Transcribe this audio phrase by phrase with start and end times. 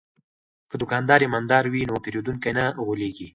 [0.69, 3.27] که دوکاندار ایماندار وي نو پیرودونکی نه غولیږي.